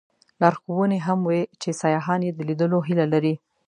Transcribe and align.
لارښوونې 0.41 0.99
هم 1.07 1.19
وې 1.29 1.41
چې 1.61 1.69
سیاحان 1.81 2.19
یې 2.27 2.31
د 2.33 2.39
لیدلو 2.49 2.79
هیله 2.87 3.05
لري. 3.13 3.33